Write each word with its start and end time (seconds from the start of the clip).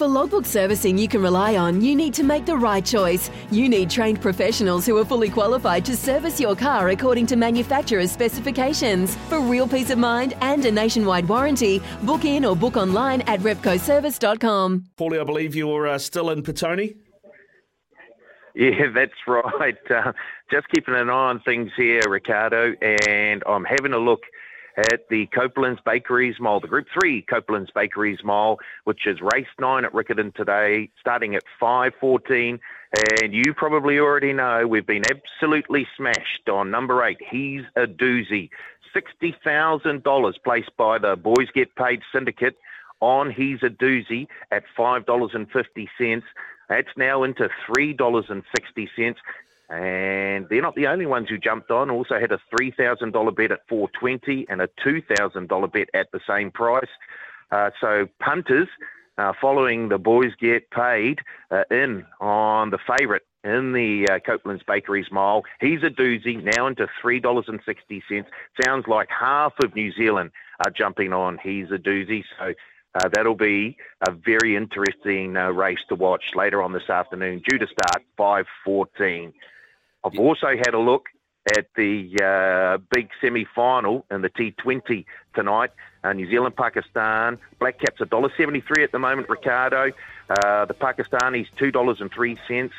For 0.00 0.08
logbook 0.08 0.46
servicing 0.46 0.96
you 0.96 1.08
can 1.08 1.20
rely 1.20 1.56
on, 1.56 1.82
you 1.82 1.94
need 1.94 2.14
to 2.14 2.22
make 2.22 2.46
the 2.46 2.56
right 2.56 2.82
choice. 2.82 3.30
You 3.50 3.68
need 3.68 3.90
trained 3.90 4.22
professionals 4.22 4.86
who 4.86 4.96
are 4.96 5.04
fully 5.04 5.28
qualified 5.28 5.84
to 5.84 5.94
service 5.94 6.40
your 6.40 6.56
car 6.56 6.88
according 6.88 7.26
to 7.26 7.36
manufacturer's 7.36 8.10
specifications. 8.10 9.14
For 9.28 9.40
real 9.40 9.68
peace 9.68 9.90
of 9.90 9.98
mind 9.98 10.38
and 10.40 10.64
a 10.64 10.72
nationwide 10.72 11.28
warranty, 11.28 11.82
book 12.04 12.24
in 12.24 12.46
or 12.46 12.56
book 12.56 12.78
online 12.78 13.20
at 13.26 13.40
repcoservice.com. 13.40 14.86
Paulie, 14.96 15.20
I 15.20 15.24
believe 15.24 15.54
you're 15.54 15.86
uh, 15.86 15.98
still 15.98 16.30
in 16.30 16.42
Petone. 16.42 16.96
Yeah, 18.54 18.86
that's 18.94 19.12
right. 19.26 19.76
Uh, 19.90 20.12
just 20.50 20.66
keeping 20.70 20.94
an 20.94 21.10
eye 21.10 21.12
on 21.12 21.40
things 21.40 21.72
here, 21.76 22.00
Ricardo, 22.08 22.72
and 22.80 23.42
I'm 23.46 23.64
having 23.64 23.92
a 23.92 23.98
look 23.98 24.22
at 24.76 25.08
the 25.08 25.26
Coupland's 25.26 25.80
Bakeries 25.84 26.38
Mile, 26.40 26.60
the 26.60 26.68
Group 26.68 26.86
3 27.00 27.22
Coupland's 27.22 27.70
Bakeries 27.74 28.22
Mile, 28.24 28.58
which 28.84 29.06
is 29.06 29.18
race 29.20 29.46
9 29.58 29.84
at 29.84 29.92
Riccarton 29.92 30.34
today, 30.34 30.90
starting 31.00 31.34
at 31.34 31.42
5.14. 31.60 32.58
And 33.22 33.32
you 33.34 33.54
probably 33.54 33.98
already 33.98 34.32
know 34.32 34.66
we've 34.66 34.86
been 34.86 35.04
absolutely 35.08 35.86
smashed 35.96 36.48
on 36.50 36.70
number 36.70 37.04
8. 37.04 37.18
He's 37.30 37.62
a 37.76 37.86
doozy. 37.86 38.50
$60,000 38.94 40.34
placed 40.42 40.76
by 40.76 40.98
the 40.98 41.16
Boys 41.16 41.48
Get 41.54 41.74
Paid 41.76 42.02
Syndicate 42.12 42.56
on 43.00 43.30
He's 43.30 43.62
a 43.62 43.70
Doozy 43.70 44.26
at 44.50 44.64
$5.50. 44.76 46.22
That's 46.68 46.88
now 46.96 47.22
into 47.22 47.48
$3.60. 47.68 49.14
And 49.70 50.48
they're 50.48 50.62
not 50.62 50.74
the 50.74 50.88
only 50.88 51.06
ones 51.06 51.28
who 51.28 51.38
jumped 51.38 51.70
on. 51.70 51.90
Also 51.90 52.18
had 52.18 52.32
a 52.32 52.40
three 52.50 52.72
thousand 52.72 53.12
dollar 53.12 53.30
bet 53.30 53.52
at 53.52 53.60
four 53.68 53.88
twenty 53.90 54.44
and 54.48 54.60
a 54.60 54.68
two 54.82 55.00
thousand 55.00 55.48
dollar 55.48 55.68
bet 55.68 55.88
at 55.94 56.10
the 56.10 56.20
same 56.28 56.50
price. 56.50 56.88
Uh, 57.52 57.70
so 57.80 58.08
punters, 58.18 58.68
uh, 59.16 59.32
following 59.40 59.88
the 59.88 59.98
boys 59.98 60.32
get 60.40 60.70
paid 60.70 61.20
uh, 61.52 61.62
in 61.70 62.04
on 62.20 62.70
the 62.70 62.78
favourite 62.78 63.22
in 63.44 63.72
the 63.72 64.08
uh, 64.10 64.18
Coupland's 64.18 64.64
Bakeries 64.64 65.10
Mile. 65.12 65.44
He's 65.60 65.82
a 65.84 65.90
doozy 65.90 66.42
now 66.42 66.66
into 66.66 66.88
three 67.00 67.20
dollars 67.20 67.44
and 67.46 67.60
sixty 67.64 68.02
cents. 68.08 68.28
Sounds 68.64 68.88
like 68.88 69.08
half 69.08 69.52
of 69.62 69.76
New 69.76 69.92
Zealand 69.92 70.32
are 70.64 70.72
jumping 70.72 71.12
on. 71.12 71.38
He's 71.42 71.70
a 71.70 71.78
doozy. 71.78 72.24
So. 72.38 72.54
Uh, 72.92 73.08
that'll 73.12 73.36
be 73.36 73.76
a 74.08 74.10
very 74.10 74.56
interesting 74.56 75.36
uh, 75.36 75.48
race 75.48 75.78
to 75.88 75.94
watch 75.94 76.34
later 76.34 76.60
on 76.60 76.72
this 76.72 76.90
afternoon, 76.90 77.40
due 77.48 77.56
to 77.56 77.68
start 77.68 78.02
5:14. 78.18 79.32
I've 80.04 80.18
also 80.18 80.48
had 80.48 80.74
a 80.74 80.78
look 80.78 81.08
at 81.56 81.66
the 81.74 82.16
uh, 82.22 82.78
big 82.94 83.10
semi-final 83.20 84.04
in 84.10 84.22
the 84.22 84.30
T20 84.30 85.04
tonight. 85.34 85.70
Uh, 86.02 86.12
New 86.12 86.28
Zealand, 86.28 86.56
Pakistan. 86.56 87.38
Black 87.58 87.78
Caps 87.78 88.00
$1.73 88.00 88.84
at 88.84 88.92
the 88.92 88.98
moment, 88.98 89.28
Ricardo. 89.28 89.92
Uh, 90.28 90.64
the 90.64 90.74
Pakistanis 90.74 91.48
$2.03. 91.56 92.70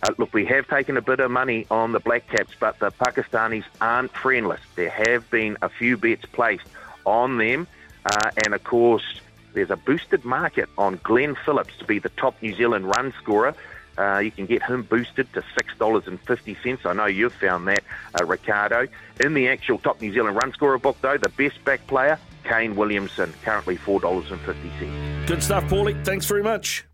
Uh, 0.00 0.14
look, 0.18 0.32
we 0.32 0.44
have 0.46 0.68
taken 0.68 0.96
a 0.96 1.02
bit 1.02 1.20
of 1.20 1.30
money 1.30 1.66
on 1.70 1.92
the 1.92 2.00
Black 2.00 2.28
Caps, 2.28 2.54
but 2.58 2.78
the 2.78 2.90
Pakistanis 2.92 3.64
aren't 3.80 4.12
friendless. 4.12 4.60
There 4.76 4.90
have 4.90 5.28
been 5.30 5.56
a 5.62 5.68
few 5.68 5.96
bets 5.96 6.24
placed 6.26 6.66
on 7.04 7.38
them. 7.38 7.66
Uh, 8.04 8.30
and 8.44 8.54
of 8.54 8.62
course, 8.62 9.20
there's 9.54 9.70
a 9.70 9.76
boosted 9.76 10.24
market 10.24 10.68
on 10.78 11.00
Glenn 11.02 11.36
Phillips 11.44 11.76
to 11.78 11.84
be 11.84 11.98
the 11.98 12.10
top 12.10 12.40
New 12.42 12.54
Zealand 12.54 12.86
run 12.86 13.12
scorer. 13.20 13.54
Uh, 13.98 14.18
you 14.18 14.30
can 14.30 14.46
get 14.46 14.62
him 14.62 14.82
boosted 14.82 15.30
to 15.32 15.42
$6.50. 15.58 16.86
I 16.86 16.92
know 16.92 17.06
you've 17.06 17.32
found 17.34 17.66
that, 17.66 17.82
uh, 18.20 18.24
Ricardo. 18.24 18.86
In 19.20 19.34
the 19.34 19.48
actual 19.48 19.78
top 19.78 20.00
New 20.00 20.12
Zealand 20.12 20.36
run 20.36 20.52
scorer 20.52 20.78
book, 20.78 20.96
though, 21.00 21.18
the 21.18 21.28
best 21.30 21.62
back 21.64 21.84
player, 21.88 22.18
Kane 22.44 22.76
Williamson, 22.76 23.34
currently 23.44 23.76
$4.50. 23.76 25.26
Good 25.26 25.42
stuff, 25.42 25.64
Paulie. 25.64 26.02
Thanks 26.04 26.26
very 26.26 26.42
much. 26.42 26.84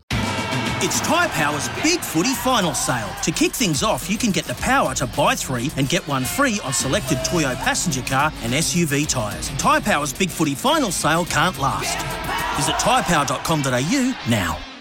It's 0.79 0.99
Tyre 1.01 1.29
Power's 1.29 1.69
Big 1.81 1.99
Footy 2.01 2.33
Final 2.33 2.73
Sale. 2.73 3.09
To 3.23 3.31
kick 3.31 3.53
things 3.53 3.81
off, 3.81 4.09
you 4.09 4.17
can 4.17 4.31
get 4.31 4.45
the 4.45 4.53
power 4.55 4.93
to 4.95 5.07
buy 5.07 5.33
three 5.33 5.71
and 5.77 5.87
get 5.87 6.05
one 6.07 6.25
free 6.25 6.59
on 6.63 6.73
selected 6.73 7.19
Toyo 7.23 7.55
passenger 7.55 8.01
car 8.01 8.31
and 8.43 8.51
SUV 8.51 9.07
tyres. 9.07 9.49
Tyre 9.57 9.81
Power's 9.81 10.11
Big 10.11 10.29
Footy 10.29 10.53
Final 10.53 10.91
Sale 10.91 11.25
can't 11.25 11.57
last. 11.59 11.97
Visit 12.57 12.75
tyrepower.com.au 12.75 14.29
now. 14.29 14.74